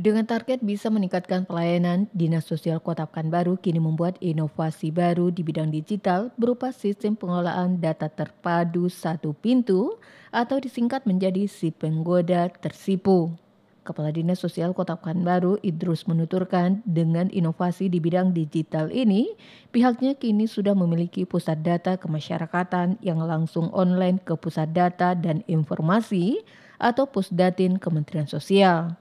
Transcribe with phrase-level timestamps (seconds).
[0.00, 5.68] Dengan target bisa meningkatkan pelayanan, Dinas Sosial Kota Pekanbaru kini membuat inovasi baru di bidang
[5.68, 10.00] digital berupa sistem pengelolaan data terpadu satu pintu
[10.32, 13.36] atau disingkat menjadi si penggoda tersipu.
[13.84, 19.36] Kepala Dinas Sosial Kota Pekanbaru Idrus menuturkan dengan inovasi di bidang digital ini,
[19.68, 26.40] pihaknya kini sudah memiliki pusat data kemasyarakatan yang langsung online ke pusat data dan informasi
[26.80, 28.99] atau Pusdatin Kementerian Sosial.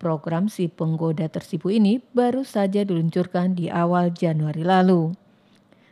[0.00, 5.12] Program si penggoda tersipu ini baru saja diluncurkan di awal Januari lalu.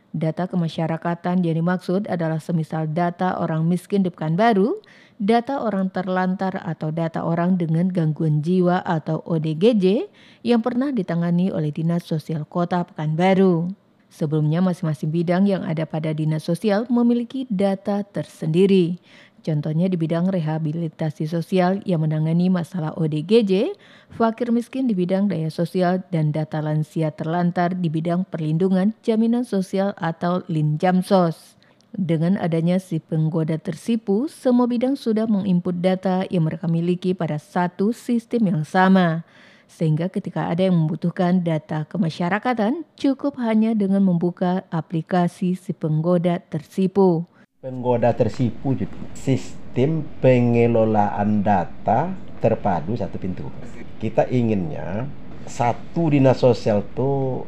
[0.09, 4.81] Data kemasyarakatan yang dimaksud adalah semisal data orang miskin di Pekanbaru,
[5.21, 10.09] data orang terlantar atau data orang dengan gangguan jiwa atau ODGJ
[10.41, 13.69] yang pernah ditangani oleh Dinas Sosial Kota Pekanbaru.
[14.09, 18.97] Sebelumnya masing-masing bidang yang ada pada Dinas Sosial memiliki data tersendiri.
[19.39, 23.71] Contohnya di bidang rehabilitasi sosial yang menangani masalah ODGJ,
[24.11, 29.95] fakir miskin di bidang daya sosial, dan data lansia terlantar di bidang perlindungan jaminan sosial
[29.95, 31.55] atau Linjamsos.
[31.89, 37.95] Dengan adanya si penggoda tersipu, semua bidang sudah menginput data yang mereka miliki pada satu
[37.95, 39.25] sistem yang sama.
[39.65, 47.25] Sehingga ketika ada yang membutuhkan data kemasyarakatan, cukup hanya dengan membuka aplikasi si penggoda tersipu.
[47.59, 48.71] Penggoda tersipu
[49.11, 53.51] sistem pengelolaan data terpadu satu pintu.
[53.99, 55.11] Kita inginnya
[55.43, 57.43] satu dinas sosial tuh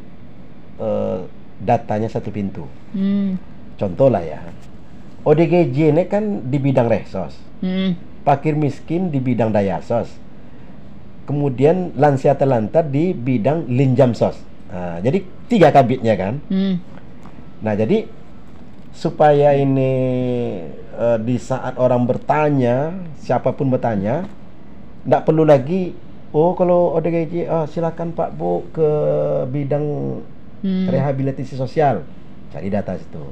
[0.83, 1.23] uh,
[1.63, 2.67] datanya satu pintu.
[2.91, 3.39] Hmm.
[3.79, 4.43] Contoh lah ya,
[5.23, 7.31] ODGJ ini kan di bidang resos,
[7.63, 7.95] hmm.
[8.27, 10.11] pakir miskin di bidang daya sos,
[11.23, 14.35] kemudian lansia terlantar di bidang linjam sos.
[14.75, 16.43] Nah, jadi tiga kabitnya kan.
[16.51, 16.83] Hmm.
[17.63, 18.09] Nah jadi
[18.91, 19.91] supaya ini
[20.95, 22.91] uh, di saat orang bertanya
[23.23, 24.27] siapa pun bertanya
[25.07, 25.95] tidak perlu lagi
[26.35, 28.89] oh kalau ODGJ oh, silakan Pak Bu ke
[29.49, 29.85] bidang
[30.63, 30.87] hmm.
[30.91, 32.03] rehabilitasi sosial
[32.51, 33.23] cari data situ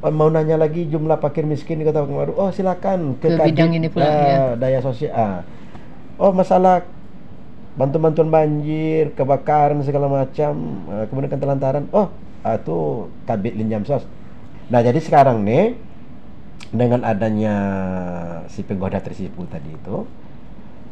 [0.00, 3.76] oh, mau nanya lagi jumlah pakir miskin di Kota Pekanbaru oh silakan ke, ke bidang
[3.76, 4.40] ini pula uh, ya.
[4.56, 5.40] daya sosial ah.
[6.16, 6.84] oh masalah
[7.78, 12.10] bantuan-bantuan banjir kebakaran segala macam uh, kemudian ketelantaran oh
[12.48, 14.08] itu kabit linjam sos
[14.68, 15.76] Nah jadi sekarang nih
[16.68, 17.56] dengan adanya
[18.52, 20.04] si penggoda tersipu tadi itu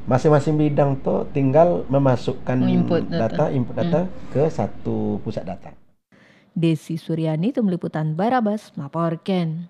[0.08, 4.12] masing-masing bidang tuh tinggal memasukkan input data, data input data hmm.
[4.32, 5.74] ke satu pusat data.
[6.56, 9.68] Desi Suryani, Tim Liputan Barabas, Maporken.